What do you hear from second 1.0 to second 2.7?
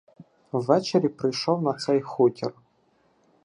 прийшов на цей хутір.